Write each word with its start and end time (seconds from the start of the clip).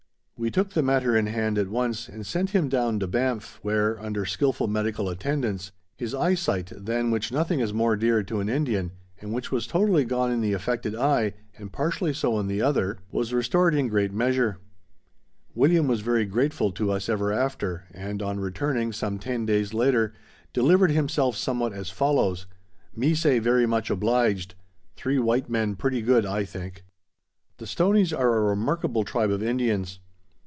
We 0.41 0.49
took 0.49 0.71
the 0.71 0.81
matter 0.81 1.15
in 1.15 1.27
hand 1.27 1.59
at 1.59 1.69
once 1.69 2.09
and 2.09 2.25
sent 2.25 2.49
him 2.49 2.67
down 2.67 2.97
to 3.01 3.05
Banff, 3.05 3.59
where, 3.61 3.99
under 4.01 4.25
skilful 4.25 4.67
medical 4.67 5.07
attendance, 5.07 5.71
his 5.97 6.15
eyesight, 6.15 6.71
than 6.75 7.11
which 7.11 7.31
nothing 7.31 7.59
is 7.59 7.73
more 7.75 7.95
dear 7.95 8.23
to 8.23 8.39
an 8.39 8.49
Indian 8.49 8.89
and 9.19 9.33
which 9.33 9.51
was 9.51 9.67
totally 9.67 10.03
gone 10.03 10.31
in 10.31 10.41
the 10.41 10.53
affected 10.53 10.95
eye 10.95 11.33
and 11.59 11.71
partially 11.71 12.11
so 12.11 12.39
in 12.39 12.47
the 12.47 12.59
other, 12.59 12.97
was 13.11 13.35
restored 13.35 13.75
in 13.75 13.85
a 13.85 13.89
great 13.89 14.11
measure. 14.11 14.57
William 15.53 15.85
was 15.85 16.01
very 16.01 16.25
grateful 16.25 16.71
to 16.71 16.89
us 16.91 17.07
ever 17.07 17.31
after, 17.31 17.83
and 17.91 18.23
on 18.23 18.39
returning, 18.39 18.91
some 18.91 19.19
ten 19.19 19.45
days 19.45 19.75
later, 19.75 20.11
delivered 20.53 20.89
himself 20.89 21.35
somewhat 21.37 21.71
as 21.71 21.91
follows: 21.91 22.47
"Me 22.95 23.13
say 23.13 23.37
very 23.37 23.67
much 23.67 23.91
obliged. 23.91 24.55
Three 24.95 25.19
white 25.19 25.51
men 25.51 25.75
pretty 25.75 26.01
good, 26.01 26.25
I 26.25 26.45
think." 26.45 26.83
The 27.57 27.67
Stoneys 27.67 28.11
are 28.11 28.35
a 28.35 28.41
remarkable 28.41 29.03
tribe 29.03 29.29
of 29.29 29.43
Indians. 29.43 29.99